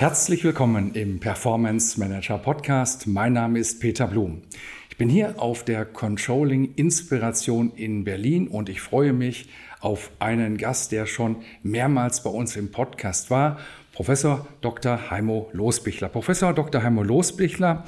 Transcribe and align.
Herzlich 0.00 0.44
willkommen 0.44 0.94
im 0.94 1.20
Performance 1.20 2.00
Manager 2.00 2.38
Podcast. 2.38 3.06
Mein 3.06 3.34
Name 3.34 3.58
ist 3.58 3.80
Peter 3.80 4.06
Blum. 4.06 4.40
Ich 4.88 4.96
bin 4.96 5.10
hier 5.10 5.34
auf 5.38 5.62
der 5.62 5.84
Controlling 5.84 6.72
Inspiration 6.76 7.70
in 7.76 8.02
Berlin 8.04 8.48
und 8.48 8.70
ich 8.70 8.80
freue 8.80 9.12
mich 9.12 9.50
auf 9.80 10.10
einen 10.18 10.56
Gast, 10.56 10.92
der 10.92 11.04
schon 11.04 11.42
mehrmals 11.62 12.22
bei 12.22 12.30
uns 12.30 12.56
im 12.56 12.70
Podcast 12.70 13.30
war, 13.30 13.58
Professor 13.92 14.46
Dr. 14.62 15.10
Heimo 15.10 15.50
Losbichler. 15.52 16.08
Professor 16.08 16.54
Dr. 16.54 16.82
Heimo 16.82 17.02
Losbichler 17.02 17.84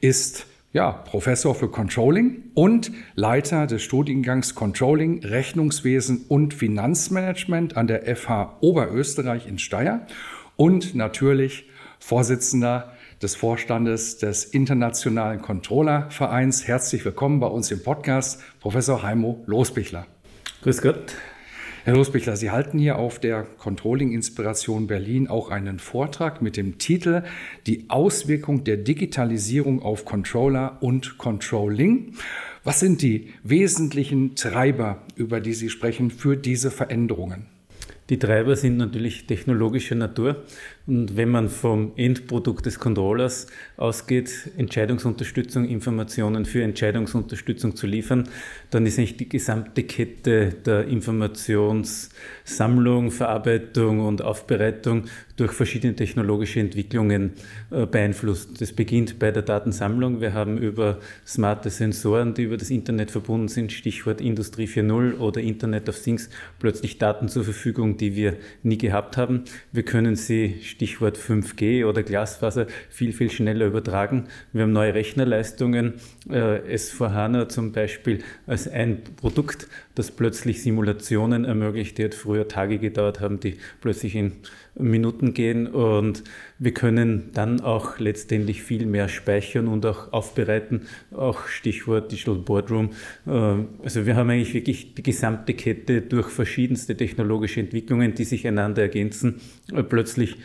ist 0.00 0.46
ja, 0.72 0.92
Professor 0.92 1.56
für 1.56 1.68
Controlling 1.68 2.44
und 2.54 2.92
Leiter 3.16 3.66
des 3.66 3.82
Studiengangs 3.82 4.54
Controlling, 4.54 5.24
Rechnungswesen 5.24 6.26
und 6.28 6.54
Finanzmanagement 6.54 7.76
an 7.76 7.88
der 7.88 8.14
FH 8.14 8.58
Oberösterreich 8.60 9.48
in 9.48 9.58
Steyr 9.58 10.06
und 10.56 10.94
natürlich 10.94 11.64
Vorsitzender 11.98 12.92
des 13.22 13.34
Vorstandes 13.34 14.18
des 14.18 14.44
Internationalen 14.44 15.40
Controllervereins. 15.40 16.66
Herzlich 16.66 17.04
willkommen 17.04 17.40
bei 17.40 17.46
uns 17.46 17.70
im 17.70 17.82
Podcast, 17.82 18.42
Professor 18.60 19.02
Heimo 19.02 19.42
Losbichler. 19.46 20.06
Grüß 20.62 20.82
Gott. 20.82 21.14
Herr 21.84 21.94
Losbichler, 21.94 22.36
Sie 22.36 22.50
halten 22.50 22.78
hier 22.78 22.98
auf 22.98 23.20
der 23.20 23.44
Controlling 23.44 24.12
Inspiration 24.12 24.88
Berlin 24.88 25.28
auch 25.28 25.50
einen 25.50 25.78
Vortrag 25.78 26.42
mit 26.42 26.56
dem 26.56 26.78
Titel 26.78 27.22
Die 27.66 27.88
Auswirkung 27.88 28.64
der 28.64 28.76
Digitalisierung 28.76 29.80
auf 29.82 30.04
Controller 30.04 30.78
und 30.80 31.16
Controlling. 31.16 32.14
Was 32.64 32.80
sind 32.80 33.02
die 33.02 33.32
wesentlichen 33.44 34.34
Treiber, 34.34 35.02
über 35.14 35.40
die 35.40 35.52
Sie 35.54 35.70
sprechen, 35.70 36.10
für 36.10 36.36
diese 36.36 36.72
Veränderungen? 36.72 37.46
Die 38.08 38.18
Treiber 38.18 38.54
sind 38.54 38.76
natürlich 38.76 39.26
technologischer 39.26 39.96
Natur. 39.96 40.44
Und 40.86 41.16
wenn 41.16 41.30
man 41.30 41.48
vom 41.48 41.92
Endprodukt 41.96 42.64
des 42.64 42.78
Controllers 42.78 43.48
ausgeht, 43.76 44.52
Entscheidungsunterstützung, 44.56 45.64
Informationen 45.64 46.44
für 46.44 46.62
Entscheidungsunterstützung 46.62 47.74
zu 47.74 47.88
liefern, 47.88 48.28
dann 48.70 48.86
ist 48.86 48.96
eigentlich 48.98 49.16
die 49.16 49.28
gesamte 49.28 49.82
Kette 49.82 50.54
der 50.64 50.86
Informationssammlung, 50.86 53.10
Verarbeitung 53.10 53.98
und 53.98 54.22
Aufbereitung 54.22 55.06
durch 55.36 55.52
verschiedene 55.52 55.96
technologische 55.96 56.60
Entwicklungen 56.60 57.32
äh, 57.70 57.86
beeinflusst. 57.86 58.60
Das 58.60 58.72
beginnt 58.72 59.18
bei 59.18 59.32
der 59.32 59.42
Datensammlung. 59.42 60.20
Wir 60.20 60.34
haben 60.34 60.56
über 60.56 61.00
smarte 61.26 61.70
Sensoren, 61.70 62.34
die 62.34 62.44
über 62.44 62.56
das 62.56 62.70
Internet 62.70 63.10
verbunden 63.10 63.48
sind, 63.48 63.72
Stichwort 63.72 64.20
Industrie 64.20 64.66
4.0 64.66 65.18
oder 65.18 65.40
Internet 65.40 65.88
of 65.88 66.00
Things, 66.00 66.30
plötzlich 66.58 66.98
Daten 66.98 67.28
zur 67.28 67.44
Verfügung, 67.44 67.96
die 67.96 68.16
wir 68.16 68.36
nie 68.62 68.78
gehabt 68.78 69.16
haben. 69.16 69.42
Wir 69.72 69.82
können 69.82 70.14
sie 70.16 70.56
Stichwort 70.76 71.16
5G 71.16 71.86
oder 71.86 72.02
Glasfaser, 72.02 72.66
viel, 72.90 73.14
viel 73.14 73.30
schneller 73.30 73.64
übertragen. 73.64 74.28
Wir 74.52 74.64
haben 74.64 74.72
neue 74.72 74.92
Rechnerleistungen, 74.92 75.94
äh, 76.28 76.76
S4HANA 76.76 77.48
zum 77.48 77.72
Beispiel 77.72 78.22
als 78.46 78.68
ein 78.68 79.02
Produkt, 79.16 79.68
das 79.96 80.10
plötzlich 80.10 80.62
Simulationen 80.62 81.44
ermöglicht, 81.44 81.96
die 81.96 82.04
hat 82.04 82.14
früher 82.14 82.46
Tage 82.46 82.78
gedauert 82.78 83.20
haben, 83.20 83.40
die 83.40 83.56
plötzlich 83.80 84.14
in 84.14 84.32
Minuten 84.74 85.32
gehen 85.32 85.66
und 85.66 86.22
wir 86.58 86.74
können 86.74 87.30
dann 87.32 87.62
auch 87.62 87.98
letztendlich 87.98 88.62
viel 88.62 88.84
mehr 88.84 89.08
speichern 89.08 89.68
und 89.68 89.86
auch 89.86 90.12
aufbereiten, 90.12 90.82
auch 91.12 91.46
Stichwort 91.46 92.12
Digital 92.12 92.36
Boardroom. 92.36 92.90
Äh, 93.26 93.30
also 93.30 94.04
wir 94.04 94.16
haben 94.16 94.28
eigentlich 94.28 94.52
wirklich 94.52 94.94
die 94.94 95.02
gesamte 95.02 95.54
Kette 95.54 96.02
durch 96.02 96.28
verschiedenste 96.28 96.94
technologische 96.94 97.60
Entwicklungen, 97.60 98.14
die 98.14 98.24
sich 98.24 98.46
einander 98.46 98.82
ergänzen, 98.82 99.40
äh, 99.72 99.82
plötzlich 99.82 100.36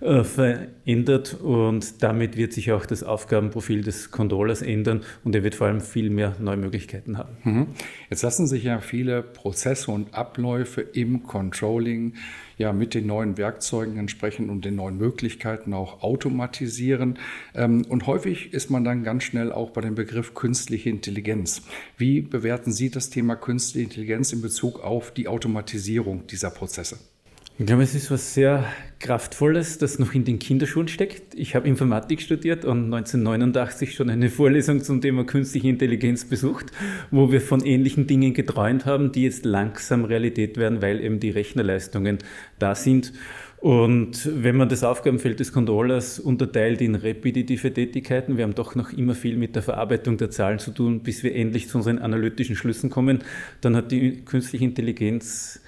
äh, 0.00 0.24
verändert 0.24 1.34
und 1.34 2.02
damit 2.02 2.36
wird 2.36 2.52
sich 2.52 2.72
auch 2.72 2.86
das 2.86 3.02
Aufgabenprofil 3.02 3.82
des 3.82 4.10
Controllers 4.10 4.62
ändern 4.62 5.02
und 5.24 5.34
er 5.34 5.44
wird 5.44 5.54
vor 5.54 5.66
allem 5.66 5.80
viel 5.80 6.08
mehr 6.08 6.36
neue 6.38 6.56
Möglichkeiten 6.56 7.18
haben. 7.18 7.36
Mhm. 7.44 7.66
Jetzt 8.08 8.22
lassen 8.22 8.46
sich 8.46 8.64
ja 8.64 8.80
viele 8.80 9.22
Prozesse 9.22 9.90
und 9.90 10.14
Abläufe 10.14 10.80
im 10.80 11.24
Controlling 11.24 12.14
ja 12.56 12.72
mit 12.72 12.94
den 12.94 13.06
neuen 13.06 13.36
Werkzeugen 13.38 13.98
entsprechend 13.98 14.50
und 14.50 14.64
den 14.64 14.76
neuen 14.76 14.96
Möglichkeiten 14.96 15.74
auch 15.74 16.02
automatisieren. 16.02 17.18
Ähm, 17.54 17.84
und 17.88 18.06
häufig 18.06 18.52
ist 18.52 18.70
man 18.70 18.84
dann 18.84 19.02
ganz 19.02 19.24
schnell 19.24 19.50
auch 19.52 19.70
bei 19.70 19.80
dem 19.80 19.94
Begriff 19.94 20.34
künstliche 20.34 20.90
Intelligenz. 20.90 21.62
Wie 21.96 22.20
bewerten 22.20 22.72
Sie 22.72 22.90
das 22.90 23.10
Thema 23.10 23.36
künstliche 23.36 23.84
Intelligenz 23.84 24.32
in 24.32 24.42
Bezug 24.42 24.82
auf 24.84 25.10
die 25.10 25.28
Automatisierung 25.28 26.26
dieser 26.26 26.50
Prozesse? 26.50 26.98
Ich 27.58 27.66
glaube, 27.66 27.82
es 27.82 27.94
ist 27.94 28.10
was 28.10 28.32
sehr 28.32 28.64
Kraftvolles, 29.00 29.78
das 29.78 29.98
noch 29.98 30.14
in 30.14 30.24
den 30.24 30.38
Kinderschuhen 30.38 30.86
steckt. 30.86 31.34
Ich 31.34 31.54
habe 31.54 31.66
Informatik 31.66 32.20
studiert 32.20 32.66
und 32.66 32.84
1989 32.84 33.94
schon 33.94 34.10
eine 34.10 34.28
Vorlesung 34.28 34.82
zum 34.82 35.00
Thema 35.00 35.24
künstliche 35.24 35.68
Intelligenz 35.68 36.26
besucht, 36.26 36.66
wo 37.10 37.32
wir 37.32 37.40
von 37.40 37.64
ähnlichen 37.64 38.06
Dingen 38.06 38.34
geträumt 38.34 38.84
haben, 38.84 39.10
die 39.10 39.24
jetzt 39.24 39.46
langsam 39.46 40.04
Realität 40.04 40.58
werden, 40.58 40.82
weil 40.82 41.00
eben 41.00 41.18
die 41.18 41.30
Rechnerleistungen 41.30 42.18
da 42.58 42.74
sind. 42.74 43.14
Und 43.60 44.28
wenn 44.42 44.56
man 44.56 44.68
das 44.68 44.84
Aufgabenfeld 44.84 45.40
des 45.40 45.52
Controllers 45.52 46.18
unterteilt 46.18 46.80
in 46.82 46.94
repetitive 46.94 47.72
Tätigkeiten, 47.72 48.36
wir 48.36 48.44
haben 48.44 48.54
doch 48.54 48.74
noch 48.74 48.92
immer 48.92 49.14
viel 49.14 49.36
mit 49.36 49.54
der 49.54 49.62
Verarbeitung 49.62 50.18
der 50.18 50.30
Zahlen 50.30 50.58
zu 50.58 50.72
tun, 50.72 51.00
bis 51.00 51.22
wir 51.22 51.34
endlich 51.34 51.68
zu 51.68 51.78
unseren 51.78 51.98
analytischen 51.98 52.56
Schlüssen 52.56 52.90
kommen, 52.90 53.18
dann 53.60 53.76
hat 53.76 53.92
die 53.92 54.24
künstliche 54.24 54.64
Intelligenz 54.64 55.60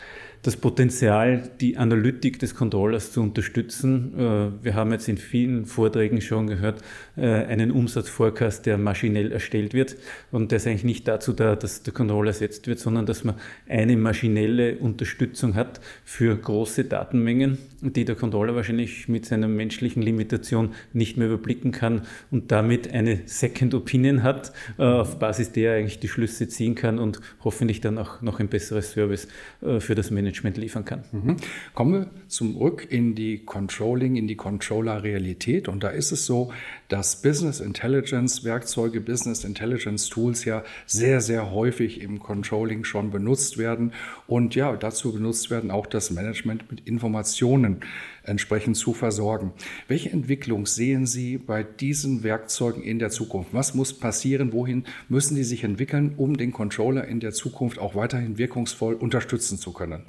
das 0.42 0.56
Potenzial, 0.56 1.50
die 1.60 1.76
Analytik 1.76 2.41
des 2.41 2.56
Controllers 2.56 3.12
zu 3.12 3.22
unterstützen. 3.22 4.12
Äh, 4.19 4.64
wir 4.64 4.75
haben 4.75 4.91
jetzt 4.91 5.08
in 5.08 5.16
vielen 5.16 5.66
Vorträgen 5.66 6.20
schon 6.20 6.48
gehört, 6.48 6.82
äh, 7.16 7.26
einen 7.26 7.70
Umsatzforecast, 7.70 8.66
der 8.66 8.76
maschinell 8.76 9.30
erstellt 9.30 9.72
wird. 9.72 9.97
Und 10.32 10.50
der 10.50 10.56
ist 10.56 10.66
eigentlich 10.66 10.82
nicht 10.82 11.06
dazu 11.06 11.32
da, 11.32 11.54
dass 11.54 11.84
der 11.84 11.92
Controller 11.92 12.28
ersetzt 12.28 12.66
wird, 12.66 12.80
sondern 12.80 13.06
dass 13.06 13.22
man 13.22 13.36
eine 13.69 13.97
maschinelle 13.97 14.78
Unterstützung 14.78 15.54
hat 15.54 15.80
für 16.04 16.36
große 16.36 16.84
Datenmengen, 16.84 17.59
die 17.80 18.04
der 18.04 18.16
Controller 18.16 18.56
wahrscheinlich 18.56 19.09
mit 19.09 19.26
seiner 19.26 19.47
menschlichen 19.47 20.03
Limitation 20.03 20.74
nicht 20.92 21.16
mehr 21.16 21.28
überblicken 21.28 21.70
kann 21.70 22.03
und 22.32 22.50
damit 22.50 22.92
eine 22.92 23.20
Second 23.26 23.74
Opinion 23.74 24.24
hat, 24.24 24.53
äh, 24.76 24.82
auf 24.82 25.20
Basis 25.20 25.53
der 25.53 25.72
er 25.74 25.78
eigentlich 25.78 26.00
die 26.00 26.09
Schlüsse 26.09 26.48
ziehen 26.48 26.74
kann 26.74 26.98
und 26.98 27.20
hoffentlich 27.44 27.80
dann 27.80 27.98
auch 27.98 28.22
noch 28.22 28.41
ein 28.41 28.48
besseres 28.48 28.92
Service 28.92 29.28
für 29.60 29.94
das 29.94 30.10
Management 30.10 30.31
Management 30.32 30.56
liefern 30.56 30.84
kann. 30.84 31.04
Mhm. 31.12 31.37
Kommen 31.75 31.93
wir 31.93 32.10
zurück 32.28 32.87
in 32.88 33.15
die 33.15 33.44
Controlling, 33.44 34.16
in 34.16 34.26
die 34.26 34.37
Controller-Realität. 34.37 35.69
Und 35.69 35.82
da 35.82 35.88
ist 35.88 36.12
es 36.12 36.25
so, 36.25 36.53
dass 36.88 37.20
Business 37.20 37.60
Intelligence 37.60 38.44
Werkzeuge, 38.44 39.00
Business 39.00 39.44
Intelligence 39.44 40.09
Tools 40.09 40.44
ja 40.44 40.65
sehr, 40.87 41.21
sehr 41.21 41.53
häufig 41.53 42.00
im 42.00 42.19
Controlling 42.19 42.84
schon 42.84 43.10
benutzt 43.10 43.59
werden. 43.59 43.92
Und 44.26 44.54
ja, 44.54 44.75
dazu 44.76 45.12
benutzt 45.12 45.51
werden 45.51 45.71
auch 45.71 45.86
das 45.86 46.10
Management 46.10 46.71
mit 46.71 46.80
Informationen 46.86 47.80
entsprechend 48.24 48.77
zu 48.77 48.95
versorgen. 48.95 49.53
Welche 49.89 50.10
Entwicklung 50.10 50.66
sehen 50.66 51.06
Sie 51.06 51.39
bei 51.39 51.62
diesen 51.62 52.22
Werkzeugen 52.22 52.83
in 52.83 52.98
der 52.98 53.10
Zukunft? 53.10 53.53
Was 53.53 53.74
muss 53.74 53.92
passieren? 53.92 54.53
Wohin 54.53 54.84
müssen 55.09 55.34
die 55.34 55.45
sich 55.45 55.65
entwickeln, 55.65 56.15
um 56.16 56.36
den 56.36 56.53
Controller 56.53 57.06
in 57.06 57.21
der 57.21 57.33
Zukunft 57.33 57.78
auch 57.78 57.95
weiterhin 57.95 58.39
wirkungsvoll 58.39 58.95
unterstützen 58.95 59.59
zu 59.59 59.72
können? 59.72 60.03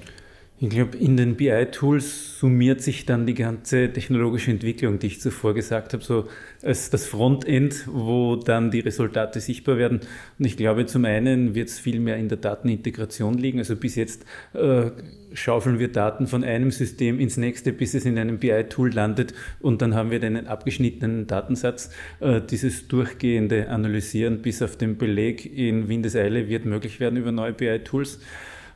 Ich 0.60 0.70
glaube, 0.70 0.96
in 0.96 1.16
den 1.16 1.34
BI-Tools 1.34 2.38
summiert 2.38 2.80
sich 2.80 3.04
dann 3.06 3.26
die 3.26 3.34
ganze 3.34 3.92
technologische 3.92 4.52
Entwicklung, 4.52 5.00
die 5.00 5.08
ich 5.08 5.20
zuvor 5.20 5.52
gesagt 5.52 5.92
habe, 5.92 6.04
so 6.04 6.28
als 6.62 6.90
das 6.90 7.06
Frontend, 7.06 7.88
wo 7.88 8.36
dann 8.36 8.70
die 8.70 8.78
Resultate 8.78 9.40
sichtbar 9.40 9.78
werden. 9.78 10.00
Und 10.38 10.44
ich 10.44 10.56
glaube, 10.56 10.86
zum 10.86 11.06
einen 11.06 11.56
wird 11.56 11.70
es 11.70 11.80
viel 11.80 11.98
mehr 11.98 12.16
in 12.18 12.28
der 12.28 12.38
Datenintegration 12.38 13.34
liegen. 13.36 13.58
Also 13.58 13.74
bis 13.74 13.96
jetzt 13.96 14.24
äh, 14.52 14.92
schaufeln 15.32 15.80
wir 15.80 15.90
Daten 15.90 16.28
von 16.28 16.44
einem 16.44 16.70
System 16.70 17.18
ins 17.18 17.36
nächste, 17.36 17.72
bis 17.72 17.94
es 17.94 18.04
in 18.04 18.16
einem 18.16 18.38
BI-Tool 18.38 18.92
landet 18.92 19.34
und 19.58 19.82
dann 19.82 19.96
haben 19.96 20.12
wir 20.12 20.22
einen 20.22 20.46
abgeschnittenen 20.46 21.26
Datensatz. 21.26 21.90
Äh, 22.20 22.40
dieses 22.40 22.86
durchgehende 22.86 23.70
Analysieren 23.70 24.40
bis 24.40 24.62
auf 24.62 24.76
den 24.76 24.98
Beleg 24.98 25.44
in 25.52 25.88
Windeseile 25.88 26.48
wird 26.48 26.64
möglich 26.64 27.00
werden 27.00 27.18
über 27.18 27.32
neue 27.32 27.52
BI-Tools. 27.52 28.20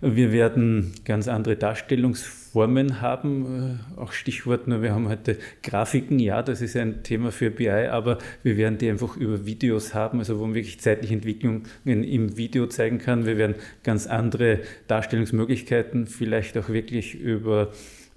Wir 0.00 0.30
werden 0.30 0.92
ganz 1.04 1.26
andere 1.26 1.56
Darstellungsformen 1.56 3.00
haben. 3.00 3.80
Äh, 3.96 4.00
auch 4.00 4.12
Stichwort 4.12 4.68
nur, 4.68 4.80
wir 4.80 4.94
haben 4.94 5.08
heute 5.08 5.38
Grafiken, 5.64 6.20
ja, 6.20 6.42
das 6.42 6.60
ist 6.60 6.76
ein 6.76 7.02
Thema 7.02 7.32
für 7.32 7.50
BI, 7.50 7.68
aber 7.68 8.18
wir 8.44 8.56
werden 8.56 8.78
die 8.78 8.88
einfach 8.88 9.16
über 9.16 9.44
Videos 9.44 9.94
haben, 9.94 10.20
also 10.20 10.38
wo 10.38 10.46
man 10.46 10.54
wirklich 10.54 10.78
zeitliche 10.80 11.14
Entwicklungen 11.14 11.64
im 11.84 12.36
Video 12.36 12.66
zeigen 12.68 12.98
kann. 12.98 13.26
Wir 13.26 13.38
werden 13.38 13.56
ganz 13.82 14.06
andere 14.06 14.60
Darstellungsmöglichkeiten, 14.86 16.06
vielleicht 16.06 16.56
auch 16.56 16.68
wirklich 16.68 17.16
über 17.16 17.72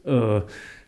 äh, 0.05 0.41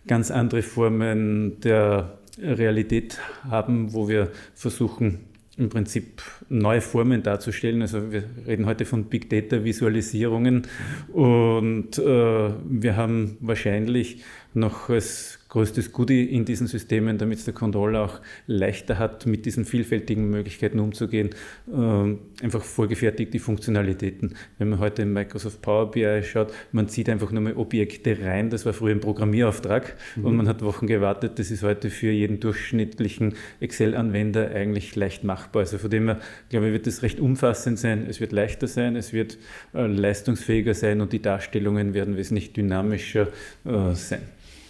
ganz 0.07 0.29
andere 0.29 0.61
Formen 0.61 1.59
der 1.61 2.19
Realität 2.39 3.19
haben, 3.49 3.93
wo 3.93 4.07
wir 4.07 4.29
versuchen, 4.53 5.32
im 5.57 5.69
Prinzip 5.69 6.21
neue 6.49 6.81
Formen 6.81 7.21
darzustellen. 7.21 7.81
Also 7.81 8.11
wir 8.11 8.23
reden 8.47 8.65
heute 8.65 8.85
von 8.85 9.05
Big 9.05 9.29
Data 9.29 9.63
Visualisierungen 9.63 10.67
und 11.11 11.97
äh, 11.97 12.03
wir 12.03 12.95
haben 12.95 13.37
wahrscheinlich 13.39 14.23
noch 14.53 14.89
als 14.89 15.39
größtes 15.53 15.91
Goodie 15.91 16.23
in 16.23 16.45
diesen 16.45 16.65
Systemen, 16.65 17.19
damit 17.19 17.37
es 17.37 17.45
der 17.45 17.53
Controller 17.53 18.01
auch 18.01 18.21
leichter 18.47 18.97
hat, 18.97 19.27
mit 19.27 19.45
diesen 19.45 19.65
vielfältigen 19.65 20.27
Möglichkeiten 20.31 20.79
umzugehen, 20.79 21.29
ähm, 21.71 22.21
einfach 22.41 22.63
vorgefertigt 22.63 23.35
die 23.35 23.39
Funktionalitäten. 23.39 24.33
Wenn 24.57 24.69
man 24.69 24.79
heute 24.79 25.03
in 25.03 25.13
Microsoft 25.13 25.61
Power 25.61 25.91
BI 25.91 26.23
schaut, 26.23 26.51
man 26.71 26.89
zieht 26.89 27.07
einfach 27.07 27.31
nur 27.31 27.41
mal 27.41 27.53
Objekte 27.53 28.17
rein, 28.23 28.49
das 28.49 28.65
war 28.65 28.73
früher 28.73 28.95
ein 28.95 28.99
Programmierauftrag 28.99 29.95
mhm. 30.15 30.25
und 30.25 30.35
man 30.37 30.47
hat 30.47 30.63
Wochen 30.63 30.87
gewartet, 30.87 31.37
das 31.37 31.51
ist 31.51 31.61
heute 31.61 31.91
für 31.91 32.09
jeden 32.09 32.39
durchschnittlichen 32.39 33.35
Excel-Anwender 33.59 34.49
eigentlich 34.55 34.95
leicht 34.95 35.23
machbar. 35.23 35.59
Also 35.61 35.77
von 35.77 35.91
dem 35.91 36.05
her, 36.07 36.19
glaube 36.49 36.65
ich, 36.67 36.73
wird 36.73 36.87
es 36.87 37.03
recht 37.03 37.19
umfassend 37.19 37.77
sein, 37.77 38.07
es 38.09 38.19
wird 38.19 38.31
leichter 38.31 38.65
sein, 38.65 38.95
es 38.95 39.13
wird 39.13 39.37
äh, 39.75 39.85
leistungsfähiger 39.85 40.73
sein 40.73 40.99
und 40.99 41.13
die 41.13 41.21
Darstellungen 41.21 41.93
werden 41.93 42.17
wesentlich 42.17 42.53
dynamischer 42.53 43.27
äh, 43.65 43.93
sein. 43.93 44.23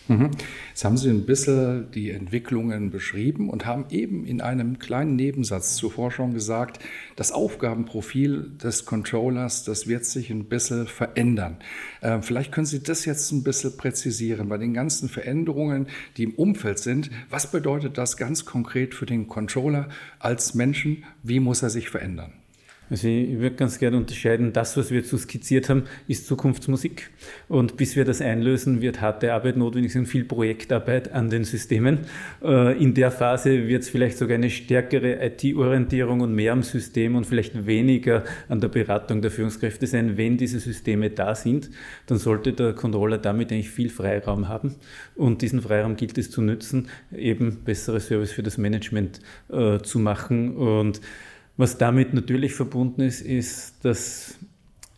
Mhm. 0.07 0.31
Jetzt 0.69 0.83
haben 0.83 0.97
Sie 0.97 1.09
ein 1.09 1.25
bisschen 1.25 1.89
die 1.91 2.11
Entwicklungen 2.11 2.89
beschrieben 2.89 3.50
und 3.50 3.65
haben 3.65 3.85
eben 3.89 4.25
in 4.25 4.41
einem 4.41 4.79
kleinen 4.79 5.15
Nebensatz 5.15 5.75
zuvor 5.75 6.11
schon 6.11 6.33
gesagt, 6.33 6.79
das 7.15 7.31
Aufgabenprofil 7.31 8.51
des 8.61 8.85
Controllers, 8.85 9.63
das 9.63 9.88
wird 9.88 10.05
sich 10.05 10.29
ein 10.29 10.45
bisschen 10.45 10.88
verändern. 10.88 11.57
Äh, 12.01 12.21
vielleicht 12.21 12.51
können 12.51 12.65
Sie 12.65 12.83
das 12.83 13.05
jetzt 13.05 13.31
ein 13.31 13.44
bisschen 13.44 13.77
präzisieren 13.77 14.50
bei 14.50 14.57
den 14.57 14.73
ganzen 14.73 15.07
Veränderungen, 15.07 15.88
die 16.17 16.23
im 16.23 16.33
Umfeld 16.33 16.79
sind. 16.79 17.09
Was 17.29 17.49
bedeutet 17.49 17.97
das 17.97 18.17
ganz 18.17 18.45
konkret 18.45 18.94
für 18.94 19.06
den 19.06 19.27
Controller 19.27 19.88
als 20.19 20.53
Menschen? 20.53 21.06
Wie 21.23 21.39
muss 21.39 21.63
er 21.63 21.69
sich 21.69 21.89
verändern? 21.89 22.43
Also 22.94 23.07
ich 23.07 23.40
würde 23.40 23.56
ganz 23.56 23.80
gerne 23.80 23.98
unterscheiden, 23.98 24.54
das, 24.54 24.78
was 24.78 24.92
wir 24.92 25.01
so 25.04 25.18
skizziert 25.18 25.68
haben, 25.68 25.86
ist 26.07 26.28
Zukunftsmusik. 26.28 27.10
Und 27.48 27.75
bis 27.75 27.95
wir 27.95 28.06
das 28.06 28.22
einlösen, 28.22 28.81
wird 28.81 29.01
harte 29.01 29.34
Arbeit 29.34 29.57
notwendig 29.57 29.94
sein, 29.94 30.06
viel 30.06 30.25
Projektarbeit 30.25 31.12
an 31.12 31.31
den 31.31 31.44
Systemen. 31.44 32.01
Äh, 32.44 32.80
in 32.80 32.94
der 32.94 33.10
Phase 33.10 33.68
wird 33.68 33.81
es 33.81 33.90
vielleicht 33.90 34.19
sogar 34.19 34.36
eine 34.36 34.51
stärkere 34.51 35.25
IT-Orientierung 35.25 36.22
und 36.22 36.36
mehr 36.36 36.54
am 36.54 36.62
System 36.62 37.16
und 37.16 37.25
vielleicht 37.25 37.66
weniger 37.66 38.25
an 38.48 38.62
der 38.62 38.68
Beratung 38.68 39.24
der 39.24 39.31
Führungskräfte 39.31 39.88
sein. 39.88 40.16
Wenn 40.16 40.38
diese 40.38 40.60
Systeme 40.60 41.10
da 41.10 41.34
sind, 41.34 41.72
dann 42.06 42.19
sollte 42.19 42.54
der 42.54 42.74
Controller 42.74 43.18
damit 43.18 43.51
eigentlich 43.51 43.72
viel 43.72 43.90
Freiraum 43.90 44.50
haben. 44.50 44.75
Und 45.16 45.42
diesen 45.42 45.63
Freiraum 45.63 45.95
gilt 45.95 46.16
es 46.19 46.30
zu 46.30 46.44
nützen, 46.44 46.90
eben 47.12 47.63
bessere 47.63 48.00
Service 48.00 48.34
für 48.34 48.44
das 48.44 48.60
Management 48.60 49.19
äh, 49.51 49.80
zu 49.80 49.98
machen. 49.98 50.56
Und 50.56 51.01
was 51.57 51.77
damit 51.77 52.13
natürlich 52.13 52.53
verbunden 52.53 53.01
ist, 53.01 53.21
ist, 53.21 53.85
dass 53.85 54.39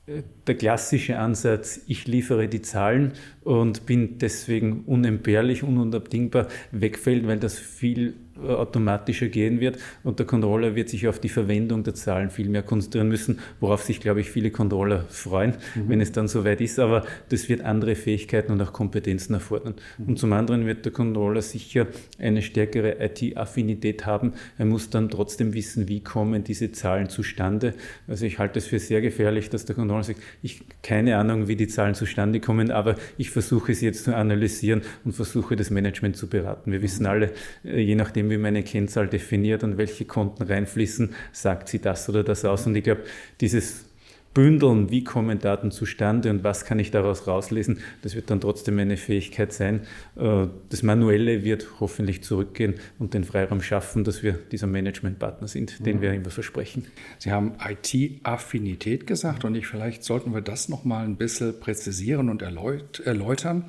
äh, 0.07 0.21
der 0.47 0.55
klassische 0.55 1.17
Ansatz, 1.19 1.81
ich 1.87 2.07
liefere 2.07 2.47
die 2.47 2.61
Zahlen 2.61 3.13
und 3.43 3.85
bin 3.85 4.17
deswegen 4.19 4.83
unentbehrlich, 4.85 5.63
ununabdingbar, 5.63 6.47
wegfällt, 6.71 7.27
weil 7.27 7.39
das 7.39 7.59
viel 7.59 8.15
automatischer 8.41 9.27
gehen 9.27 9.59
wird 9.59 9.77
und 10.03 10.19
der 10.19 10.25
Controller 10.25 10.75
wird 10.75 10.89
sich 10.89 11.07
auf 11.07 11.19
die 11.19 11.29
Verwendung 11.29 11.83
der 11.83 11.93
Zahlen 11.93 12.29
viel 12.29 12.49
mehr 12.49 12.63
konzentrieren 12.63 13.07
müssen, 13.07 13.39
worauf 13.59 13.83
sich, 13.83 13.99
glaube 13.99 14.21
ich, 14.21 14.29
viele 14.29 14.51
Controller 14.51 15.05
freuen, 15.09 15.53
mhm. 15.75 15.89
wenn 15.89 16.01
es 16.01 16.11
dann 16.11 16.27
soweit 16.27 16.61
ist. 16.61 16.79
Aber 16.79 17.05
das 17.29 17.49
wird 17.49 17.61
andere 17.61 17.95
Fähigkeiten 17.95 18.51
und 18.51 18.61
auch 18.61 18.73
Kompetenzen 18.73 19.33
erfordern. 19.33 19.75
Mhm. 19.97 20.07
Und 20.07 20.19
zum 20.19 20.33
anderen 20.33 20.65
wird 20.65 20.85
der 20.85 20.91
Controller 20.91 21.41
sicher 21.41 21.87
eine 22.19 22.41
stärkere 22.41 22.97
IT-Affinität 22.99 24.05
haben. 24.05 24.33
Er 24.57 24.65
muss 24.65 24.89
dann 24.89 25.09
trotzdem 25.09 25.53
wissen, 25.53 25.87
wie 25.87 26.01
kommen 26.01 26.43
diese 26.43 26.71
Zahlen 26.71 27.09
zustande. 27.09 27.73
Also 28.07 28.25
ich 28.25 28.39
halte 28.39 28.59
es 28.59 28.67
für 28.67 28.79
sehr 28.79 29.01
gefährlich, 29.01 29.49
dass 29.49 29.65
der 29.65 29.75
Controller 29.75 30.03
sagt, 30.03 30.19
ich 30.41 30.63
keine 30.81 31.17
Ahnung, 31.17 31.47
wie 31.47 31.55
die 31.55 31.67
Zahlen 31.67 31.95
zustande 31.95 32.39
kommen, 32.39 32.71
aber 32.71 32.95
ich 33.17 33.29
versuche 33.29 33.73
sie 33.73 33.85
jetzt 33.85 34.03
zu 34.03 34.15
analysieren 34.15 34.81
und 35.03 35.13
versuche 35.13 35.55
das 35.55 35.69
Management 35.69 36.17
zu 36.17 36.27
beraten. 36.27 36.71
Wir 36.71 36.81
wissen 36.81 37.05
alle, 37.05 37.31
äh, 37.63 37.79
je 37.79 37.95
nachdem, 37.95 38.24
nachdem, 38.25 38.29
wie 38.29 38.37
man 38.37 38.49
eine 38.49 38.63
Kennzahl 38.63 39.07
definiert 39.07 39.63
und 39.63 39.77
welche 39.77 40.05
Konten 40.05 40.43
reinfließen, 40.43 41.13
sagt 41.31 41.69
sie 41.69 41.79
das 41.79 42.09
oder 42.09 42.23
das 42.23 42.45
aus. 42.45 42.65
Und 42.67 42.75
ich 42.75 42.83
glaube, 42.83 43.03
dieses 43.41 43.85
bündeln, 44.33 44.91
wie 44.91 45.03
kommen 45.03 45.39
Daten 45.39 45.71
zustande 45.71 46.29
und 46.29 46.43
was 46.43 46.65
kann 46.65 46.77
ich 46.77 46.91
daraus 46.91 47.25
rauslesen, 47.25 47.79
das 48.01 48.15
wird 48.15 48.29
dann 48.29 48.41
trotzdem 48.41 48.77
eine 48.79 48.97
Fähigkeit 48.97 49.53
sein. 49.53 49.81
Äh, 50.17 50.47
das 50.69 50.83
Manuelle 50.83 51.45
wird 51.45 51.79
hoffentlich 51.79 52.21
zurückgehen 52.21 52.75
und 52.99 53.13
den 53.13 53.23
Freiraum 53.23 53.61
schaffen, 53.61 54.03
dass 54.03 54.23
wir 54.23 54.33
dieser 54.33 54.67
Managementpartner 54.67 55.47
sind, 55.47 55.85
den 55.85 55.97
mhm. 55.97 56.01
wir 56.01 56.13
immer 56.13 56.31
versprechen. 56.31 56.85
Sie 57.17 57.31
haben 57.31 57.53
IT-Affinität 57.65 59.07
gesagt 59.07 59.45
und 59.45 59.55
ich, 59.55 59.67
vielleicht 59.67 60.03
sollten 60.03 60.33
wir 60.33 60.41
das 60.41 60.67
nochmal 60.67 61.05
ein 61.05 61.15
bisschen 61.15 61.57
präzisieren 61.57 62.29
und 62.29 62.41
erläutern. 62.41 63.65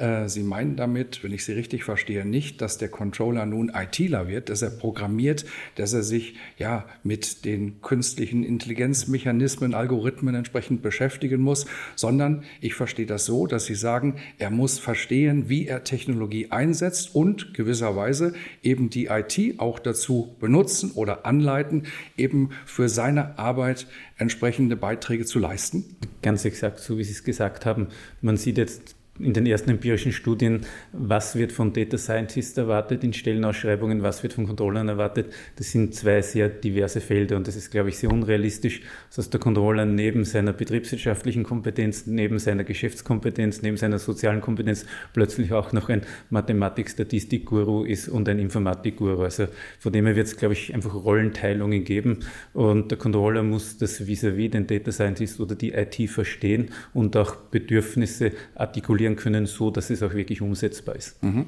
Äh, 0.00 0.28
Sie 0.28 0.42
meinen 0.42 0.76
damit, 0.76 1.22
wenn 1.22 1.32
ich 1.32 1.44
Sie 1.44 1.52
richtig 1.52 1.84
verstehe, 1.84 2.24
nicht, 2.24 2.62
dass 2.62 2.78
der 2.78 2.88
Controller 2.88 3.44
nun 3.44 3.70
ITler 3.74 4.28
wird, 4.28 4.48
dass 4.48 4.62
er 4.62 4.70
programmiert, 4.70 5.44
dass 5.74 5.92
er 5.92 6.02
sich 6.02 6.36
ja 6.56 6.86
mit 7.04 7.44
den 7.44 7.82
künstlichen 7.82 8.42
Intelligenzmechanismen, 8.42 9.74
Algorithmen 9.74 10.34
entsprechend 10.34 10.80
beschäftigen 10.80 11.42
muss, 11.42 11.66
sondern 11.96 12.44
ich 12.62 12.74
verstehe 12.74 13.04
das 13.04 13.26
so, 13.26 13.46
dass 13.46 13.66
Sie 13.66 13.74
sagen, 13.74 14.16
er 14.38 14.50
muss 14.50 14.78
verstehen, 14.78 15.50
wie 15.50 15.66
er 15.66 15.84
Technologie 15.84 16.50
einsetzt 16.50 17.14
und 17.14 17.52
gewisserweise 17.52 18.32
eben 18.62 18.88
die 18.88 19.06
IT 19.06 19.60
auch 19.60 19.78
dazu 19.78 20.34
benutzen 20.40 20.92
oder 20.92 21.26
anleiten, 21.26 21.84
eben 22.16 22.50
für 22.64 22.88
seine 22.88 23.38
Arbeit 23.38 23.86
entsprechende 24.16 24.76
Beiträge 24.76 25.26
zu 25.26 25.38
leisten? 25.38 25.84
Ganz 26.22 26.46
exakt, 26.46 26.78
so 26.78 26.96
wie 26.96 27.04
Sie 27.04 27.12
es 27.12 27.24
gesagt 27.24 27.66
haben. 27.66 27.88
Man 28.22 28.38
sieht 28.38 28.56
jetzt 28.56 28.96
in 29.22 29.32
den 29.32 29.46
ersten 29.46 29.70
empirischen 29.70 30.12
Studien, 30.12 30.60
was 30.92 31.36
wird 31.36 31.52
von 31.52 31.72
Data 31.72 31.98
Scientists 31.98 32.56
erwartet 32.56 33.04
in 33.04 33.12
Stellenausschreibungen, 33.12 34.02
was 34.02 34.22
wird 34.22 34.32
von 34.32 34.46
Controllern 34.46 34.88
erwartet. 34.88 35.32
Das 35.56 35.70
sind 35.70 35.94
zwei 35.94 36.22
sehr 36.22 36.48
diverse 36.48 37.00
Felder 37.00 37.36
und 37.36 37.46
das 37.46 37.56
ist, 37.56 37.70
glaube 37.70 37.90
ich, 37.90 37.98
sehr 37.98 38.10
unrealistisch, 38.10 38.82
dass 39.14 39.30
der 39.30 39.40
Controller 39.40 39.84
neben 39.84 40.24
seiner 40.24 40.52
betriebswirtschaftlichen 40.52 41.44
Kompetenz, 41.44 42.06
neben 42.06 42.38
seiner 42.38 42.64
Geschäftskompetenz, 42.64 43.62
neben 43.62 43.76
seiner 43.76 43.98
sozialen 43.98 44.40
Kompetenz 44.40 44.86
plötzlich 45.12 45.52
auch 45.52 45.72
noch 45.72 45.88
ein 45.88 46.02
Mathematik-Statistik-Guru 46.30 47.84
ist 47.84 48.08
und 48.08 48.28
ein 48.28 48.38
Informatik-Guru. 48.38 49.22
Also 49.22 49.46
von 49.78 49.92
dem 49.92 50.06
her 50.06 50.16
wird 50.16 50.26
es, 50.26 50.36
glaube 50.36 50.54
ich, 50.54 50.74
einfach 50.74 50.94
Rollenteilungen 50.94 51.84
geben 51.84 52.20
und 52.52 52.90
der 52.90 52.98
Controller 52.98 53.42
muss 53.42 53.78
das 53.78 54.00
vis-à-vis 54.00 54.48
-vis 54.48 54.50
den 54.50 54.66
Data 54.66 54.92
Scientist 54.92 55.40
oder 55.40 55.54
die 55.54 55.72
IT 55.72 56.10
verstehen 56.10 56.70
und 56.94 57.16
auch 57.16 57.36
Bedürfnisse 57.36 58.32
artikulieren 58.54 59.09
formulieren 59.10 59.16
können, 59.16 59.46
so 59.46 59.70
dass 59.70 59.90
es 59.90 60.02
auch 60.02 60.14
wirklich 60.14 60.40
umsetzbar 60.40 60.96
ist. 60.96 61.22
Mhm. 61.22 61.46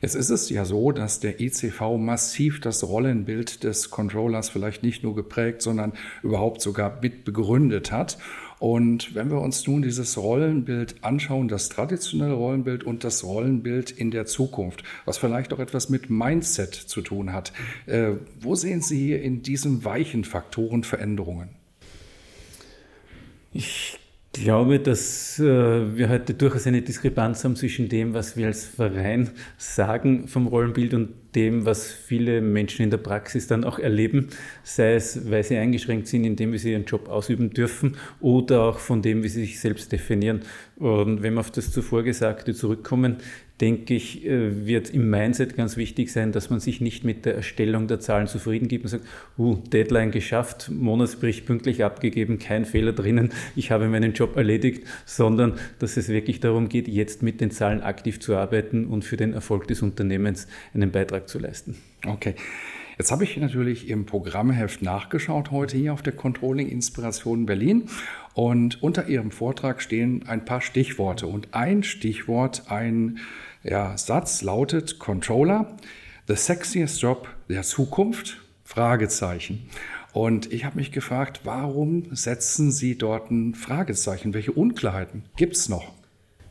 Jetzt 0.00 0.14
ist 0.14 0.30
es 0.30 0.50
ja 0.50 0.64
so, 0.64 0.92
dass 0.92 1.20
der 1.20 1.40
ECV 1.40 1.96
massiv 1.98 2.60
das 2.60 2.84
Rollenbild 2.84 3.64
des 3.64 3.90
Controllers 3.90 4.48
vielleicht 4.48 4.82
nicht 4.82 5.02
nur 5.02 5.14
geprägt, 5.14 5.62
sondern 5.62 5.92
überhaupt 6.22 6.60
sogar 6.60 6.98
mit 7.00 7.24
begründet 7.24 7.92
hat. 7.92 8.18
Und 8.60 9.14
wenn 9.14 9.30
wir 9.30 9.40
uns 9.40 9.66
nun 9.66 9.82
dieses 9.82 10.16
Rollenbild 10.16 10.96
anschauen, 11.02 11.48
das 11.48 11.68
traditionelle 11.68 12.34
Rollenbild 12.34 12.84
und 12.84 13.04
das 13.04 13.24
Rollenbild 13.24 13.90
in 13.90 14.10
der 14.10 14.26
Zukunft, 14.26 14.84
was 15.04 15.18
vielleicht 15.18 15.52
auch 15.52 15.58
etwas 15.58 15.90
mit 15.90 16.08
Mindset 16.08 16.74
zu 16.74 17.02
tun 17.02 17.32
hat, 17.32 17.52
äh, 17.86 18.12
wo 18.40 18.54
sehen 18.54 18.80
Sie 18.80 18.98
hier 18.98 19.22
in 19.22 19.42
diesen 19.42 19.84
weichen 19.84 20.24
Faktoren 20.24 20.84
Veränderungen? 20.84 21.50
Ich 23.52 23.98
glaube, 24.34 24.80
dass 24.80 25.38
äh, 25.38 25.96
wir 25.96 26.08
heute 26.08 26.34
durchaus 26.34 26.66
eine 26.66 26.82
Diskrepanz 26.82 27.44
haben 27.44 27.56
zwischen 27.56 27.88
dem, 27.88 28.12
was 28.14 28.36
wir 28.36 28.48
als 28.48 28.66
Verein 28.66 29.30
sagen 29.56 30.28
vom 30.28 30.46
Rollenbild 30.46 30.92
und 30.92 31.08
dem, 31.34 31.64
was 31.64 31.90
viele 31.92 32.40
Menschen 32.40 32.82
in 32.82 32.90
der 32.90 32.98
Praxis 32.98 33.46
dann 33.46 33.64
auch 33.64 33.78
erleben, 33.78 34.28
sei 34.62 34.94
es, 34.94 35.30
weil 35.30 35.42
sie 35.42 35.56
eingeschränkt 35.56 36.08
sind, 36.08 36.24
indem 36.24 36.56
sie 36.58 36.72
ihren 36.72 36.84
Job 36.84 37.08
ausüben 37.08 37.50
dürfen 37.50 37.96
oder 38.20 38.62
auch 38.62 38.78
von 38.78 39.02
dem, 39.02 39.22
wie 39.22 39.28
sie 39.28 39.40
sich 39.40 39.60
selbst 39.60 39.90
definieren. 39.90 40.42
Und 40.76 41.22
wenn 41.22 41.34
wir 41.34 41.40
auf 41.40 41.50
das 41.50 41.70
zuvor 41.70 42.02
Gesagte 42.02 42.54
zurückkommen, 42.54 43.16
denke 43.60 43.94
ich, 43.94 44.26
äh, 44.26 44.66
wird 44.66 44.90
im 44.90 45.10
Mindset 45.10 45.56
ganz 45.56 45.76
wichtig 45.76 46.10
sein, 46.12 46.32
dass 46.32 46.50
man 46.50 46.58
sich 46.58 46.80
nicht 46.80 47.04
mit 47.04 47.24
der 47.24 47.36
Erstellung 47.36 47.86
der 47.86 48.00
Zahlen 48.00 48.26
zufrieden 48.26 48.66
gibt 48.66 48.84
und 48.84 48.90
sagt, 48.90 49.04
uh, 49.38 49.56
Deadline 49.72 50.10
geschafft, 50.10 50.70
Monatsbericht 50.70 51.46
pünktlich 51.46 51.84
abgegeben, 51.84 52.38
kein 52.38 52.64
Fehler 52.64 52.92
drinnen, 52.92 53.32
ich 53.54 53.70
habe 53.70 53.88
meinen 53.88 54.12
Job 54.12 54.36
erledigt, 54.36 54.86
sondern 55.06 55.54
dass 55.78 55.96
es 55.96 56.08
wirklich 56.08 56.40
darum 56.40 56.68
geht, 56.68 56.88
jetzt 56.88 57.22
mit 57.22 57.40
den 57.40 57.52
Zahlen 57.52 57.80
aktiv 57.80 58.18
zu 58.18 58.36
arbeiten 58.36 58.86
und 58.86 59.04
für 59.04 59.16
den 59.16 59.32
Erfolg 59.32 59.68
des 59.68 59.82
Unternehmens 59.82 60.48
einen 60.74 60.90
Beitrag 60.90 61.28
zu 61.28 61.38
leisten. 61.38 61.76
Okay. 62.06 62.34
Jetzt 62.96 63.10
habe 63.10 63.24
ich 63.24 63.36
natürlich 63.36 63.88
im 63.88 64.06
Programmheft 64.06 64.80
nachgeschaut 64.80 65.50
heute 65.50 65.76
hier 65.76 65.92
auf 65.92 66.02
der 66.02 66.12
Controlling 66.12 66.68
Inspiration 66.68 67.44
Berlin 67.44 67.88
und 68.34 68.82
unter 68.84 69.08
Ihrem 69.08 69.32
Vortrag 69.32 69.82
stehen 69.82 70.28
ein 70.28 70.44
paar 70.44 70.60
Stichworte 70.60 71.26
und 71.26 71.54
ein 71.54 71.82
Stichwort, 71.82 72.70
ein 72.70 73.18
ja, 73.64 73.98
Satz 73.98 74.42
lautet 74.42 75.00
Controller, 75.00 75.76
the 76.28 76.36
sexiest 76.36 77.02
job 77.02 77.28
der 77.48 77.62
Zukunft? 77.62 78.40
Fragezeichen. 78.66 79.68
Und 80.12 80.52
ich 80.52 80.64
habe 80.64 80.76
mich 80.76 80.90
gefragt, 80.90 81.40
warum 81.44 82.14
setzen 82.14 82.70
Sie 82.70 82.96
dort 82.96 83.30
ein 83.30 83.54
Fragezeichen? 83.54 84.32
Welche 84.32 84.52
Unklarheiten 84.52 85.24
gibt 85.36 85.56
es 85.56 85.68
noch? 85.68 85.92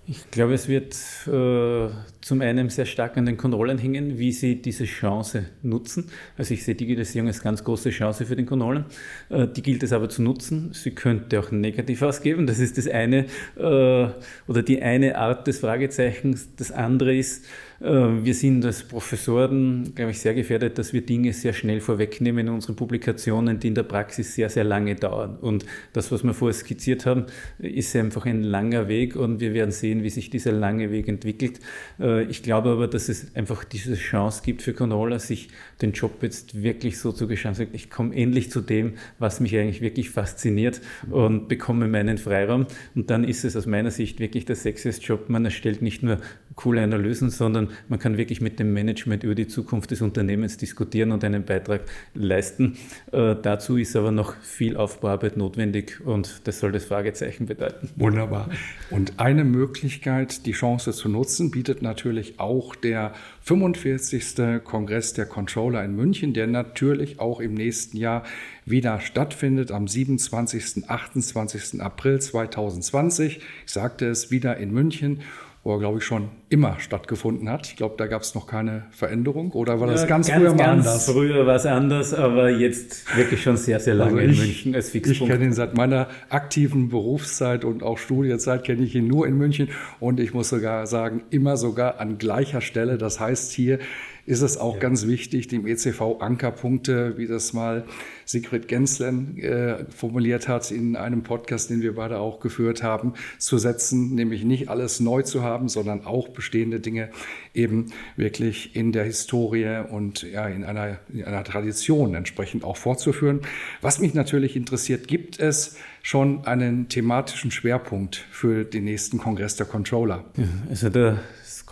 Ich 0.05 0.29
glaube, 0.31 0.53
es 0.53 0.67
wird 0.67 0.93
äh, 1.27 1.93
zum 2.19 2.41
einen 2.41 2.67
sehr 2.67 2.86
stark 2.86 3.15
an 3.15 3.25
den 3.25 3.38
Kontrollen 3.38 3.77
hängen, 3.77 4.17
wie 4.19 4.33
sie 4.33 4.62
diese 4.62 4.83
Chance 4.83 5.45
nutzen. 5.62 6.10
Also 6.38 6.53
ich 6.53 6.65
sehe 6.65 6.75
Digitalisierung 6.75 7.29
als 7.29 7.41
ganz 7.41 7.63
große 7.63 7.89
Chance 7.89 8.25
für 8.25 8.36
den 8.36 8.45
Kontrollen. 8.45 8.83
Äh, 9.29 9.48
die 9.48 9.62
gilt 9.62 9.81
es 9.81 9.93
aber 9.93 10.10
zu 10.10 10.22
nutzen. 10.22 10.72
Sie 10.74 10.91
könnte 10.91 11.39
auch 11.39 11.51
negativ 11.51 12.01
ausgeben. 12.01 12.48
Das 12.48 12.60
ist 12.60 12.77
das 12.77 12.89
eine 12.89 13.27
äh, 13.55 14.10
oder 14.48 14.62
die 14.62 14.81
eine 14.81 15.17
Art 15.17 15.48
des 15.48 15.60
Fragezeichens. 15.60 16.50
Das 16.57 16.72
andere 16.72 17.15
ist, 17.15 17.45
äh, 17.83 17.86
wir 17.86 18.33
sind 18.33 18.65
als 18.65 18.83
Professoren, 18.83 19.93
glaube 19.95 20.12
ich, 20.12 20.19
sehr 20.19 20.33
gefährdet, 20.33 20.77
dass 20.77 20.93
wir 20.93 21.05
Dinge 21.05 21.33
sehr 21.33 21.53
schnell 21.53 21.81
vorwegnehmen 21.81 22.48
in 22.48 22.53
unseren 22.53 22.75
Publikationen, 22.75 23.60
die 23.60 23.67
in 23.67 23.75
der 23.75 23.83
Praxis 23.83 24.36
sehr, 24.36 24.50
sehr 24.50 24.63
lange 24.63 24.95
dauern. 24.95 25.38
Und 25.39 25.65
das, 25.91 26.12
was 26.12 26.24
wir 26.24 26.33
vorher 26.33 26.53
skizziert 26.53 27.05
haben, 27.05 27.25
ist 27.60 27.95
einfach 27.95 28.25
ein 28.25 28.43
langer 28.43 28.88
Weg 28.88 29.15
und 29.15 29.41
wir 29.41 29.53
werden 29.53 29.72
sehen, 29.72 29.93
wie 30.02 30.10
sich 30.10 30.32
dieser 30.32 30.52
lange 30.52 30.90
Weg 30.90 31.08
entwickelt. 31.08 31.60
Äh, 32.00 32.24
ich 32.24 32.42
glaube 32.42 32.70
aber, 32.70 32.88
dass 32.88 33.10
es 33.10 33.36
einfach 33.36 33.64
diese 33.64 33.94
Chance 33.94 34.42
gibt 34.44 34.64
für 34.64 34.74
Controller, 34.74 35.20
sich 35.20 35.50
den 35.82 35.92
Job 35.92 36.24
jetzt 36.24 36.64
wirklich 36.64 36.98
so 36.98 37.12
zu 37.12 37.28
gestalten. 37.28 37.68
Ich 37.74 37.92
komme 37.92 38.16
endlich 38.16 38.50
zu 38.50 38.62
dem, 38.62 38.94
was 39.20 39.40
mich 39.40 39.56
eigentlich 39.56 39.82
wirklich 39.82 40.10
fasziniert 40.10 40.82
und 41.12 41.48
bekomme 41.50 41.88
meinen 41.88 42.18
Freiraum. 42.18 42.66
Und 42.96 43.10
dann 43.10 43.24
ist 43.24 43.44
es 43.44 43.56
aus 43.56 43.66
meiner 43.66 43.92
Sicht 43.92 44.20
wirklich 44.20 44.46
der 44.46 44.56
sexiest 44.56 45.04
Job. 45.04 45.30
Man 45.30 45.46
erstellt 45.46 45.82
nicht 45.82 46.02
nur 46.02 46.20
coole 46.55 46.81
Analysen, 46.81 47.29
sondern 47.29 47.69
man 47.88 48.00
kann 48.00 48.17
wirklich 48.17 48.41
mit 48.41 48.60
dem 48.60 48.74
Management 48.74 49.24
über 49.24 49.36
die 49.36 49.48
Zukunft 49.48 49.91
des 49.91 50.01
Unternehmens 50.01 50.57
diskutieren 50.57 51.12
und 51.12 51.24
einen 51.24 51.45
Beitrag 51.45 51.81
leisten. 52.13 52.77
Äh, 53.12 53.36
dazu 53.41 53.77
ist 53.77 53.95
aber 53.95 54.12
noch 54.12 54.36
viel 54.41 54.77
Aufbauarbeit 54.77 55.38
notwendig 55.38 56.01
und 56.05 56.41
das 56.45 56.60
soll 56.60 56.72
das 56.72 56.86
Fragezeichen 56.86 57.45
bedeuten. 57.45 57.89
Wunderbar. 57.95 58.50
Und 58.89 59.19
eine 59.19 59.43
Möglichkeit, 59.43 60.45
die 60.45 60.51
Chance 60.51 60.93
zu 60.93 61.10
nutzen, 61.10 61.51
bietet 61.51 61.81
natürlich 61.81 62.39
auch 62.39 62.75
der 62.75 63.13
45. 63.41 64.63
Kongress 64.63 65.13
der 65.13 65.25
Controller 65.25 65.83
in 65.83 65.95
München, 65.95 66.33
der 66.33 66.48
natürlich 66.48 67.19
auch 67.19 67.39
im 67.39 67.53
nächsten 67.53 67.98
Jahr 67.98 68.24
wieder 68.65 69.00
stattfindet 69.01 69.72
am 69.72 69.88
27. 69.88 70.89
28. 70.89 71.81
April 71.81 72.22
2020. 72.22 73.41
Ich 73.65 73.72
sagte 73.72 74.07
es 74.07 74.31
wieder 74.31 74.57
in 74.57 74.72
München 74.72 75.22
wo 75.63 75.75
er, 75.75 75.79
glaube 75.79 76.00
ich, 76.00 76.03
schon 76.03 76.29
immer 76.50 76.77
stattgefunden 76.79 77.50
hat. 77.50 77.67
Ich 77.67 77.77
glaube, 77.77 77.96
da 77.98 78.08
gab 78.08 78.22
es 78.22 78.36
noch 78.36 78.48
keine 78.48 78.84
Veränderung. 78.91 79.53
Oder 79.53 79.79
war 79.79 79.88
das 79.88 80.01
ja, 80.01 80.08
ganz, 80.08 80.27
ganz, 80.27 80.41
früher 80.41 80.50
mal 80.50 80.58
ganz 80.58 80.88
anders? 80.88 81.10
Früher 81.10 81.48
war 81.48 81.55
es 81.55 81.65
anders, 81.65 82.13
aber 82.13 82.50
jetzt 82.50 83.15
wirklich 83.15 83.41
schon 83.41 83.55
sehr, 83.55 83.79
sehr 83.79 83.96
lange 83.96 84.20
also 84.20 84.32
ich, 84.32 84.39
in 84.39 84.46
München 84.46 84.75
als 84.75 84.89
Fixpunkt. 84.89 85.22
Ich 85.22 85.29
kenne 85.29 85.46
ihn 85.46 85.53
seit 85.53 85.75
meiner 85.77 86.10
aktiven 86.29 86.89
Berufszeit 86.89 87.63
und 87.63 87.82
auch 87.82 87.98
Studienzeit 87.98 88.65
kenne 88.65 88.84
ich 88.84 88.93
ihn 88.93 89.08
nur 89.08 89.25
in 89.25 89.38
München. 89.38 89.70
Und 90.01 90.20
ich 90.20 90.34
muss 90.34 90.50
sogar 90.50 90.86
sagen, 90.86 91.24
immer 91.29 91.55
sogar 91.55 92.00
an 92.01 92.17
gleicher 92.17 92.60
Stelle. 92.60 92.98
Das 92.98 93.22
heißt 93.22 93.53
hier 93.53 93.79
ist 94.25 94.42
es 94.42 94.58
auch 94.58 94.75
ja. 94.75 94.80
ganz 94.80 95.06
wichtig, 95.06 95.48
dem 95.48 95.68
ECV 95.68 96.20
Ankerpunkte, 96.20 97.18
wie 97.18 97.27
das 97.27 97.53
mal 97.53 97.86
Sigrid 98.25 98.68
Genslen 98.68 99.38
äh, 99.38 99.86
formuliert 99.89 100.48
hat 100.48 100.72
in 100.72 100.96
einem 100.96 101.24
Podcast, 101.24 101.70
den 101.70 101.82
wir 101.82 101.96
beide 101.96 102.20
auch 102.20 102.39
geführt 102.39 102.84
haben, 102.84 103.13
zu 103.38 103.58
setzen, 103.58 104.15
nämlich 104.15 104.46
nicht 104.46 104.70
alles 104.70 105.00
neu 105.00 105.24
zu 105.24 105.44
haben, 105.44 105.68
sondern 105.68 106.06
auch 106.06 106.30
bestehende 106.30 106.80
Dinge 106.80 107.10
eben 107.53 107.92
wirklich 108.15 108.75
in 108.75 108.92
der 108.92 109.03
Historie 109.03 109.84
und 109.89 110.24
ja, 110.24 110.48
in 110.48 110.63
einer, 110.63 111.00
in 111.12 111.25
einer 111.25 111.44
Tradition 111.44 112.15
entsprechend 112.15 112.63
auch 112.63 112.77
fortzuführen. 112.77 113.42
Was 113.82 114.00
mich 114.00 114.13
natürlich 114.13 114.56
interessiert, 114.56 115.08
gibt 115.08 115.39
es 115.39 115.75
schon 116.01 116.46
einen 116.46 116.89
thematischen 116.89 117.51
Schwerpunkt 117.51 118.25
für 118.32 118.63
den 118.63 118.86
nächsten 118.86 119.18
Kongress 119.18 119.56
der 119.56 119.65
Controller? 119.65 120.25
Ja, 120.38 120.44
also 120.70 120.89
der 120.89 121.20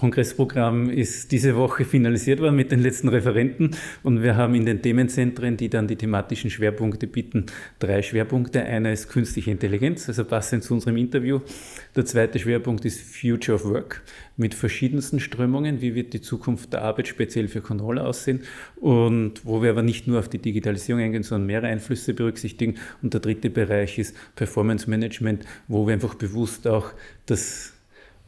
Kongressprogramm 0.02 0.90
ist 0.90 1.32
diese 1.32 1.56
Woche 1.56 1.86
finalisiert 1.86 2.40
worden 2.40 2.56
mit 2.56 2.72
den 2.72 2.80
letzten 2.80 3.08
Referenten 3.08 3.76
und 4.02 4.24
wir 4.24 4.36
haben 4.36 4.56
in 4.56 4.66
den 4.66 4.82
Themenzentren, 4.82 5.58
die 5.58 5.70
dann 5.70 5.88
die 5.88 5.96
thematischen 5.96 6.50
Schwerpunkte 6.50 7.06
bieten, 7.06 7.46
drei 7.78 8.02
Schwerpunkte. 8.02 8.64
Einer 8.64 8.92
ist 8.92 9.10
künstliche 9.10 9.52
Intelligenz, 9.52 10.08
also 10.08 10.26
passend 10.26 10.64
zu 10.64 10.74
unserem 10.74 10.98
Interview. 10.98 11.42
Der 11.96 12.04
zweite 12.04 12.40
Schwerpunkt 12.40 12.84
ist 12.84 13.00
Future 13.00 13.58
of 13.58 13.66
Work 13.66 14.02
mit 14.38 14.56
verschiedensten 14.56 15.20
Strömungen. 15.20 15.82
Wie 15.82 15.94
wird 15.94 16.14
die 16.14 16.22
Zukunft 16.22 16.74
der 16.74 16.82
Arbeit 16.82 17.08
speziell 17.08 17.48
für 17.48 17.62
Controller 17.62 18.08
aussehen? 18.08 18.42
Und 18.78 19.46
wo 19.46 19.62
wir 19.62 19.70
aber 19.70 19.84
nicht 19.84 20.08
nur 20.08 20.18
auf 20.18 20.30
die 20.30 20.40
Digitalisierung 20.40 21.04
eingehen, 21.04 21.22
sondern 21.22 21.46
mehrere 21.46 21.68
Einflüsse 21.68 22.16
berücksichtigen. 22.16 22.80
Und 23.04 23.14
der 23.14 23.22
dritte 23.22 23.52
Bereich 23.52 24.00
ist 24.00 24.16
Performance 24.36 24.90
Management, 24.90 25.46
wo 25.68 25.86
wir 25.86 25.94
einfach 25.94 26.16
bewusst 26.16 26.68
auch 26.68 26.92
das 27.28 27.74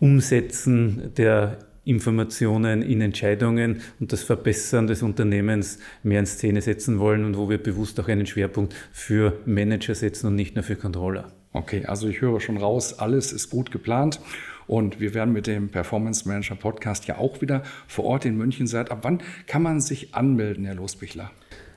Umsetzen 0.04 1.14
der 1.16 1.60
Informationen 1.86 2.82
in 2.82 3.00
Entscheidungen 3.00 3.80
und 4.02 4.12
das 4.12 4.22
Verbessern 4.22 4.86
des 4.86 5.02
Unternehmens 5.02 5.80
mehr 6.04 6.20
in 6.20 6.26
Szene 6.26 6.62
setzen 6.62 7.00
wollen 7.00 7.24
und 7.24 7.38
wo 7.38 7.50
wir 7.50 7.58
bewusst 7.58 7.98
auch 8.02 8.10
einen 8.10 8.26
Schwerpunkt 8.26 8.76
für 8.92 9.40
Manager 9.46 9.96
setzen 9.96 10.28
und 10.28 10.36
nicht 10.36 10.56
nur 10.56 10.66
für 10.66 10.76
Controller. 10.76 11.32
Okay, 11.54 11.86
also 11.86 12.10
ich 12.10 12.20
höre 12.20 12.42
schon 12.42 12.58
raus, 12.58 13.00
alles 13.00 13.32
ist 13.32 13.50
gut 13.50 13.72
geplant 13.72 14.20
und 14.68 15.00
wir 15.00 15.14
werden 15.14 15.34
mit 15.34 15.48
dem 15.48 15.70
Performance 15.70 16.28
Manager 16.28 16.56
Podcast 16.56 17.08
ja 17.08 17.18
auch 17.18 17.40
wieder 17.40 17.64
vor 17.88 18.04
Ort 18.04 18.26
in 18.26 18.36
München 18.36 18.68
sein. 18.68 18.90
Ab 18.90 19.00
wann 19.04 19.22
kann 19.48 19.64
man 19.64 19.80
sich 19.80 20.14
anmelden, 20.14 20.66
Herr 20.66 20.76
Losbichler? 20.76 21.32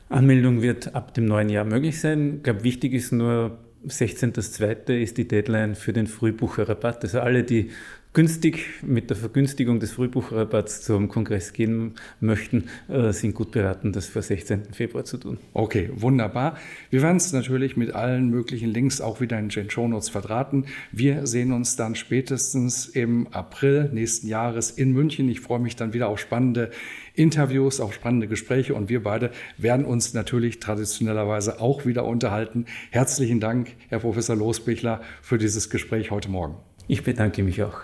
Anmeldung 0.09 0.63
wird 0.63 0.97
ab 0.97 1.15
dem 1.15 1.27
neuen 1.27 1.49
Jahr 1.49 1.65
möglich 1.65 2.01
sein. 2.01 2.39
Ich 2.39 2.43
glaube, 2.43 2.65
wichtig 2.65 2.93
ist 2.93 3.13
nur, 3.13 3.57
16.02. 3.89 5.01
ist 5.01 5.17
die 5.17 5.29
Deadline 5.29 5.75
für 5.75 5.93
den 5.93 6.07
Frühbucherrabatt. 6.07 7.03
Also 7.05 7.21
alle, 7.21 7.45
die 7.45 7.71
günstig 8.17 8.65
mit 8.81 9.11
der 9.11 9.17
Vergünstigung 9.19 9.79
des 9.79 9.93
Frühbucherrabatts 9.93 10.81
zum 10.81 11.09
Kongress 11.09 11.53
gehen 11.53 11.97
möchten, 12.19 12.65
äh, 12.89 13.13
sind 13.13 13.35
gut 13.35 13.51
beraten, 13.51 13.93
das 13.93 14.07
vor 14.07 14.23
16. 14.23 14.73
Februar 14.73 15.05
zu 15.05 15.19
tun. 15.19 15.37
Okay, 15.53 15.91
wunderbar. 15.93 16.57
Wir 16.89 17.03
werden 17.03 17.19
es 17.19 17.35
natürlich 17.35 17.77
mit 17.77 17.95
allen 17.95 18.31
möglichen 18.31 18.71
Links 18.71 19.03
auch 19.03 19.21
wieder 19.21 19.39
in 19.39 19.51
den 19.51 19.69
Show 19.69 19.87
Notes 19.87 20.09
verdrahten. 20.09 20.65
Wir 20.93 21.27
sehen 21.27 21.53
uns 21.53 21.77
dann 21.77 21.95
spätestens 21.95 22.87
im 22.87 23.27
April 23.33 23.91
nächsten 23.93 24.29
Jahres 24.29 24.71
in 24.71 24.93
München. 24.93 25.29
Ich 25.29 25.41
freue 25.41 25.61
mich 25.61 25.77
dann 25.77 25.93
wieder 25.93 26.09
auf 26.09 26.19
spannende 26.19 26.71
Interviews, 27.17 27.81
auf 27.81 27.95
spannende 27.95 28.29
Gespräche 28.29 28.75
und 28.75 28.89
wir 28.89 29.03
beide 29.03 29.31
werden 29.57 29.85
uns 29.85 30.15
natürlich 30.15 30.61
traditionellerweise 30.61 31.61
auch 31.61 31.87
wieder 31.87 32.05
unterhalten. 32.05 32.67
Herzlichen 32.91 33.41
Dank, 33.41 33.73
Herr 33.89 34.01
Professor 34.01 34.37
Losbichler, 34.37 35.01
für 35.23 35.39
dieses 35.39 35.71
Gespräch 35.71 36.11
heute 36.11 36.31
Morgen. 36.31 36.57
Ich 36.89 37.03
bedanke 37.03 37.43
mich 37.43 37.63
auch. 37.63 37.81